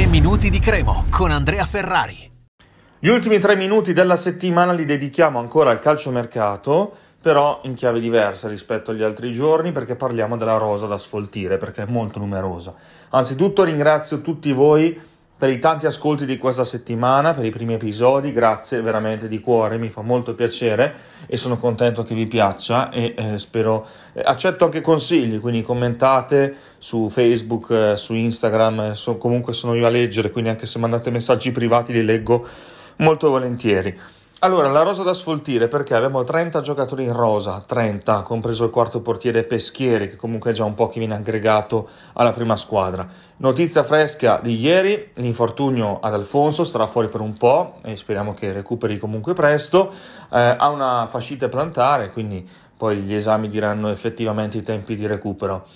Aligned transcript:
3 0.00 0.08
minuti 0.08 0.48
di 0.48 0.60
Cremo 0.60 1.04
con 1.10 1.30
Andrea 1.30 1.66
Ferrari. 1.66 2.16
Gli 2.98 3.08
ultimi 3.08 3.38
tre 3.38 3.54
minuti 3.54 3.92
della 3.92 4.16
settimana 4.16 4.72
li 4.72 4.86
dedichiamo 4.86 5.38
ancora 5.38 5.72
al 5.72 5.78
calciomercato, 5.78 6.90
però 7.20 7.60
in 7.64 7.74
chiave 7.74 8.00
diversa 8.00 8.48
rispetto 8.48 8.92
agli 8.92 9.02
altri 9.02 9.30
giorni 9.30 9.72
perché 9.72 9.96
parliamo 9.96 10.38
della 10.38 10.56
rosa 10.56 10.86
da 10.86 10.96
sfoltire 10.96 11.58
perché 11.58 11.82
è 11.82 11.86
molto 11.86 12.18
numerosa. 12.18 12.72
Anzitutto 13.10 13.62
ringrazio 13.62 14.22
tutti 14.22 14.52
voi 14.52 14.98
per 15.40 15.48
i 15.48 15.58
tanti 15.58 15.86
ascolti 15.86 16.26
di 16.26 16.36
questa 16.36 16.66
settimana, 16.66 17.32
per 17.32 17.46
i 17.46 17.50
primi 17.50 17.72
episodi, 17.72 18.30
grazie 18.30 18.82
veramente 18.82 19.26
di 19.26 19.40
cuore, 19.40 19.78
mi 19.78 19.88
fa 19.88 20.02
molto 20.02 20.34
piacere 20.34 20.94
e 21.24 21.38
sono 21.38 21.56
contento 21.56 22.02
che 22.02 22.14
vi 22.14 22.26
piaccia 22.26 22.90
e 22.90 23.14
eh, 23.16 23.38
spero 23.38 23.86
eh, 24.12 24.20
accetto 24.22 24.66
anche 24.66 24.82
consigli, 24.82 25.40
quindi 25.40 25.62
commentate 25.62 26.54
su 26.76 27.08
Facebook, 27.08 27.70
eh, 27.70 27.96
su 27.96 28.12
Instagram, 28.12 28.80
eh, 28.80 28.94
so, 28.94 29.16
comunque 29.16 29.54
sono 29.54 29.74
io 29.74 29.86
a 29.86 29.88
leggere, 29.88 30.30
quindi 30.30 30.50
anche 30.50 30.66
se 30.66 30.78
mandate 30.78 31.08
messaggi 31.08 31.52
privati 31.52 31.94
li 31.94 32.04
leggo 32.04 32.46
molto 32.96 33.30
volentieri. 33.30 33.98
Allora, 34.42 34.68
la 34.68 34.80
rosa 34.80 35.02
da 35.02 35.12
sfoltire 35.12 35.68
perché 35.68 35.94
abbiamo 35.94 36.24
30 36.24 36.62
giocatori 36.62 37.04
in 37.04 37.12
rosa, 37.12 37.60
30, 37.60 38.22
compreso 38.22 38.64
il 38.64 38.70
quarto 38.70 39.02
portiere 39.02 39.44
Peschieri, 39.44 40.08
che 40.08 40.16
comunque 40.16 40.52
è 40.52 40.54
già 40.54 40.64
un 40.64 40.72
po' 40.72 40.88
che 40.88 40.98
viene 40.98 41.14
aggregato 41.14 41.90
alla 42.14 42.30
prima 42.30 42.56
squadra. 42.56 43.06
Notizia 43.36 43.84
fresca 43.84 44.40
di 44.42 44.58
ieri, 44.58 45.10
l'infortunio 45.16 46.00
ad 46.00 46.14
Alfonso 46.14 46.64
starà 46.64 46.86
fuori 46.86 47.08
per 47.08 47.20
un 47.20 47.36
po' 47.36 47.80
e 47.82 47.98
speriamo 47.98 48.32
che 48.32 48.50
recuperi 48.50 48.96
comunque 48.96 49.34
presto. 49.34 49.92
Eh, 50.32 50.56
ha 50.58 50.68
una 50.70 51.06
fascite 51.06 51.50
plantare, 51.50 52.10
quindi 52.10 52.48
poi 52.74 52.96
gli 53.00 53.12
esami 53.12 53.46
diranno 53.50 53.90
effettivamente 53.90 54.56
i 54.56 54.62
tempi 54.62 54.96
di 54.96 55.06
recupero. 55.06 55.66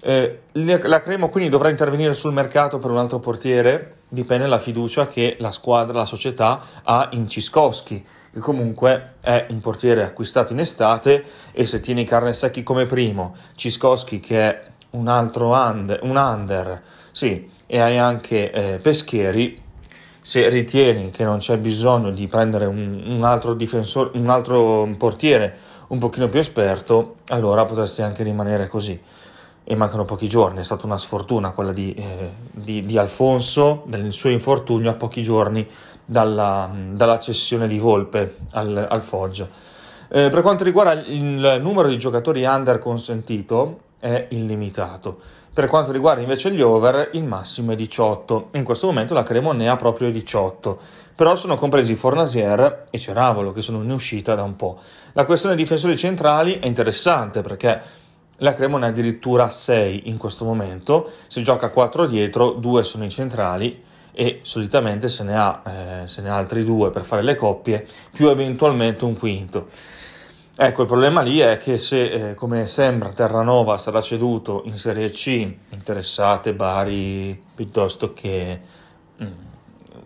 Eh, 0.00 0.40
la 0.52 1.00
Cremo 1.00 1.28
quindi 1.28 1.48
dovrà 1.48 1.70
intervenire 1.70 2.14
sul 2.14 2.32
mercato 2.32 2.78
per 2.78 2.90
un 2.90 2.98
altro 2.98 3.18
portiere, 3.18 3.94
dipende 4.08 4.44
dalla 4.44 4.58
fiducia 4.58 5.08
che 5.08 5.36
la 5.40 5.50
squadra, 5.50 5.98
la 5.98 6.04
società 6.04 6.60
ha 6.82 7.08
in 7.12 7.28
Ciskowski, 7.28 8.04
che 8.32 8.38
comunque 8.40 9.14
è 9.20 9.46
un 9.48 9.60
portiere 9.60 10.04
acquistato 10.04 10.52
in 10.52 10.60
estate 10.60 11.24
e 11.52 11.66
se 11.66 11.80
tiene 11.80 12.02
i 12.02 12.04
carne 12.04 12.32
secchi 12.32 12.62
come 12.62 12.84
primo, 12.84 13.34
Ciskowski 13.54 14.20
che 14.20 14.38
è 14.40 14.62
un 14.90 15.08
altro 15.08 15.52
under, 15.52 16.00
un 16.02 16.16
under 16.16 16.82
sì, 17.10 17.50
e 17.66 17.80
hai 17.80 17.98
anche 17.98 18.50
eh, 18.52 18.78
Peschieri, 18.78 19.62
se 20.20 20.48
ritieni 20.48 21.10
che 21.10 21.24
non 21.24 21.38
c'è 21.38 21.56
bisogno 21.56 22.10
di 22.10 22.26
prendere 22.26 22.66
un, 22.66 23.02
un 23.06 23.24
altro 23.24 23.54
difensore, 23.54 24.10
un 24.18 24.28
altro 24.28 24.88
portiere 24.98 25.64
un 25.88 25.98
pochino 25.98 26.28
più 26.28 26.40
esperto, 26.40 27.16
allora 27.28 27.64
potresti 27.64 28.02
anche 28.02 28.24
rimanere 28.24 28.66
così 28.66 29.00
e 29.68 29.74
mancano 29.74 30.04
pochi 30.04 30.28
giorni. 30.28 30.60
È 30.60 30.64
stata 30.64 30.86
una 30.86 30.96
sfortuna 30.96 31.50
quella 31.50 31.72
di, 31.72 31.92
eh, 31.94 32.30
di, 32.52 32.86
di 32.86 32.96
Alfonso, 32.96 33.82
del 33.86 34.12
suo 34.12 34.30
infortunio 34.30 34.90
a 34.90 34.94
pochi 34.94 35.22
giorni 35.22 35.66
dalla, 36.04 36.70
dalla 36.92 37.18
cessione 37.18 37.66
di 37.66 37.78
Volpe 37.78 38.36
al, 38.52 38.86
al 38.88 39.02
Foggia. 39.02 39.48
Eh, 40.08 40.30
per 40.30 40.40
quanto 40.42 40.62
riguarda 40.62 40.92
il 40.92 41.58
numero 41.60 41.88
di 41.88 41.98
giocatori 41.98 42.44
under 42.44 42.78
consentito, 42.78 43.78
è 43.98 44.28
illimitato. 44.30 45.18
Per 45.52 45.66
quanto 45.66 45.90
riguarda 45.90 46.20
invece 46.20 46.52
gli 46.52 46.60
over, 46.60 47.08
il 47.14 47.24
massimo 47.24 47.72
è 47.72 47.76
18. 47.76 48.50
In 48.52 48.62
questo 48.62 48.86
momento 48.86 49.14
la 49.14 49.24
Cremo 49.24 49.52
ne 49.52 49.68
ha 49.68 49.76
proprio 49.76 50.12
18. 50.12 50.78
Però 51.16 51.34
sono 51.34 51.56
compresi 51.56 51.94
Fornasier 51.94 52.84
e 52.90 52.98
Ceravolo, 52.98 53.52
che 53.52 53.62
sono 53.62 53.82
in 53.82 53.90
uscita 53.90 54.34
da 54.34 54.42
un 54.42 54.54
po'. 54.54 54.78
La 55.14 55.24
questione 55.24 55.56
dei 55.56 55.64
difensori 55.64 55.96
centrali 55.96 56.58
è 56.58 56.66
interessante 56.66 57.40
perché 57.40 58.04
la 58.38 58.52
Cremona 58.52 58.86
è 58.86 58.88
addirittura 58.90 59.48
6 59.48 60.08
in 60.08 60.16
questo 60.16 60.44
momento, 60.44 61.10
si 61.26 61.42
gioca 61.42 61.70
4 61.70 62.06
dietro, 62.06 62.52
2 62.52 62.82
sono 62.82 63.04
i 63.04 63.10
centrali 63.10 63.82
e 64.12 64.40
solitamente 64.42 65.08
se 65.08 65.24
ne, 65.24 65.36
ha, 65.36 65.62
eh, 65.66 66.08
se 66.08 66.22
ne 66.22 66.30
ha 66.30 66.36
altri 66.36 66.64
due 66.64 66.90
per 66.90 67.04
fare 67.04 67.22
le 67.22 67.34
coppie, 67.34 67.86
più 68.12 68.28
eventualmente 68.28 69.04
un 69.04 69.16
quinto. 69.18 69.68
Ecco, 70.58 70.80
il 70.80 70.86
problema 70.86 71.20
lì 71.20 71.38
è 71.40 71.58
che 71.58 71.76
se, 71.76 72.30
eh, 72.30 72.34
come 72.34 72.66
sembra, 72.66 73.12
Terranova 73.12 73.76
sarà 73.76 74.00
ceduto 74.00 74.62
in 74.64 74.78
Serie 74.78 75.10
C, 75.10 75.26
interessate 75.68 76.54
Bari 76.54 77.38
piuttosto 77.54 78.14
che 78.14 78.60
mm, 79.22 79.26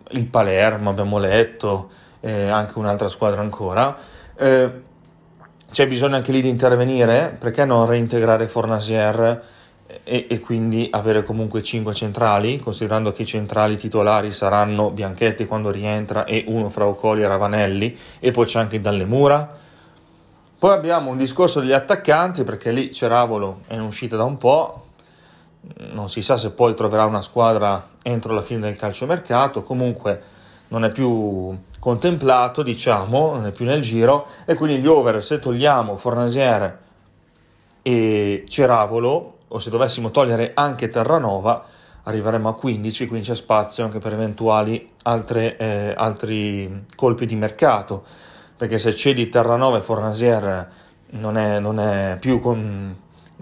il 0.09 0.27
Palermo, 0.27 0.89
abbiamo 0.89 1.17
letto, 1.19 1.89
eh, 2.19 2.49
anche 2.49 2.77
un'altra 2.77 3.07
squadra 3.07 3.39
ancora, 3.39 3.97
eh, 4.35 4.89
c'è 5.71 5.87
bisogno 5.87 6.17
anche 6.17 6.33
lì 6.33 6.41
di 6.41 6.49
intervenire, 6.49 7.35
perché 7.39 7.63
non 7.63 7.85
reintegrare 7.85 8.47
Fornasier 8.47 9.41
e, 10.03 10.27
e, 10.29 10.39
quindi 10.41 10.89
avere 10.91 11.23
comunque 11.23 11.63
5 11.63 11.93
centrali, 11.93 12.59
considerando 12.59 13.13
che 13.13 13.21
i 13.21 13.25
centrali 13.25 13.77
titolari 13.77 14.31
saranno 14.31 14.89
Bianchetti 14.89 15.45
quando 15.45 15.71
rientra 15.71 16.25
e 16.25 16.43
uno 16.47 16.67
fra 16.67 16.85
Ocoli 16.85 17.21
e 17.21 17.27
Ravanelli, 17.27 17.97
e 18.19 18.31
poi 18.31 18.45
c'è 18.45 18.59
anche 18.59 18.81
Dalle 18.81 19.05
Mura. 19.05 19.59
Poi 20.59 20.73
abbiamo 20.73 21.09
un 21.09 21.17
discorso 21.17 21.61
degli 21.61 21.71
attaccanti, 21.71 22.43
perché 22.43 22.71
lì 22.71 22.93
Ceravolo 22.93 23.61
è 23.67 23.75
in 23.75 23.81
uscita 23.81 24.17
da 24.17 24.23
un 24.23 24.37
po', 24.37 24.87
non 25.93 26.09
si 26.09 26.21
sa 26.21 26.35
se 26.35 26.51
poi 26.51 26.73
troverà 26.73 27.05
una 27.05 27.21
squadra 27.21 27.91
entro 28.01 28.33
la 28.33 28.41
fine 28.41 28.59
del 28.59 28.75
calciomercato, 28.75 29.63
comunque 29.63 30.21
non 30.71 30.85
è 30.85 30.91
più 30.91 31.57
contemplato, 31.79 32.63
diciamo, 32.63 33.33
non 33.33 33.45
è 33.45 33.51
più 33.51 33.65
nel 33.65 33.81
giro, 33.81 34.27
e 34.45 34.55
quindi 34.55 34.81
gli 34.81 34.87
over, 34.87 35.23
se 35.23 35.39
togliamo 35.39 35.95
Fornasier 35.95 36.79
e 37.81 38.43
Ceravolo, 38.47 39.37
o 39.47 39.59
se 39.59 39.69
dovessimo 39.69 40.11
togliere 40.11 40.51
anche 40.53 40.89
Terranova, 40.89 41.65
arriveremo 42.03 42.47
a 42.47 42.55
15, 42.55 43.07
quindi 43.07 43.27
c'è 43.27 43.35
spazio 43.35 43.83
anche 43.83 43.99
per 43.99 44.13
eventuali 44.13 44.91
altre, 45.03 45.57
eh, 45.57 45.93
altri 45.95 46.85
colpi 46.95 47.25
di 47.25 47.35
mercato, 47.35 48.03
perché 48.55 48.77
se 48.77 48.95
cedi 48.95 49.27
Terranova 49.27 49.77
e 49.77 49.81
Fornasier 49.81 50.71
non 51.11 51.37
è, 51.37 51.59
non 51.59 51.79
è 51.79 52.15
più 52.17 52.39
con, 52.39 52.95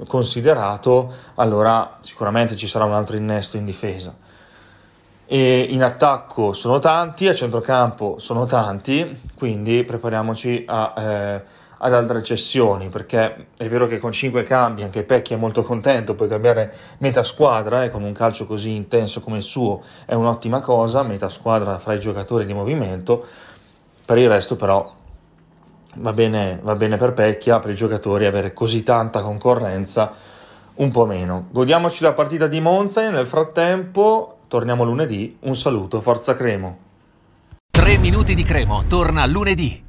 considerato, 0.07 1.13
allora 1.35 1.97
sicuramente 2.01 2.55
ci 2.55 2.67
sarà 2.67 2.85
un 2.85 2.93
altro 2.93 3.17
innesto 3.17 3.57
in 3.57 3.65
difesa 3.65 4.28
e 5.31 5.67
in 5.69 5.83
attacco 5.83 6.53
sono 6.53 6.79
tanti, 6.79 7.27
a 7.27 7.35
centrocampo 7.35 8.17
sono 8.17 8.47
tanti, 8.47 9.15
quindi 9.35 9.83
prepariamoci 9.83 10.63
a, 10.67 10.93
eh, 10.97 11.43
ad 11.77 11.93
altre 11.93 12.23
cessioni, 12.23 12.89
perché 12.89 13.45
è 13.55 13.67
vero 13.67 13.85
che 13.85 13.99
con 13.99 14.11
5 14.11 14.41
cambi 14.41 14.81
anche 14.81 15.03
Pecchi 15.03 15.35
è 15.35 15.37
molto 15.37 15.61
contento, 15.61 16.15
puoi 16.15 16.29
cambiare 16.29 16.73
metà 16.97 17.21
squadra 17.21 17.83
e 17.83 17.91
con 17.91 18.01
un 18.01 18.11
calcio 18.11 18.47
così 18.47 18.73
intenso 18.73 19.21
come 19.21 19.37
il 19.37 19.43
suo 19.43 19.83
è 20.07 20.15
un'ottima 20.15 20.61
cosa, 20.61 21.03
metà 21.03 21.29
squadra 21.29 21.77
fra 21.77 21.93
i 21.93 21.99
giocatori 21.99 22.47
di 22.47 22.55
movimento, 22.55 23.23
per 24.03 24.17
il 24.17 24.29
resto 24.29 24.55
però 24.55 24.91
va 25.97 26.11
bene, 26.11 26.59
va 26.63 26.73
bene 26.73 26.97
per 26.97 27.13
Pecchia, 27.13 27.59
per 27.59 27.69
i 27.69 27.75
giocatori 27.75 28.25
avere 28.25 28.51
così 28.51 28.81
tanta 28.81 29.21
concorrenza 29.21 30.11
un 30.77 30.89
po' 30.89 31.05
meno. 31.05 31.49
Godiamoci 31.51 32.01
la 32.01 32.13
partita 32.13 32.47
di 32.47 32.59
Monza 32.59 33.05
e 33.05 33.11
nel 33.11 33.27
frattempo 33.27 34.38
Torniamo 34.49 34.83
lunedì. 34.83 35.37
Un 35.41 35.55
saluto, 35.55 36.01
Forza 36.01 36.35
Cremo. 36.35 36.77
3 37.69 37.97
minuti 37.99 38.33
di 38.33 38.41
Cremo 38.41 38.83
torna 38.87 39.27
lunedì. 39.27 39.88